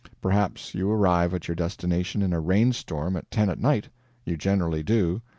[0.19, 3.89] Perhaps you arrive at your destination in a rain storm at ten at night
[4.25, 5.21] you generally do.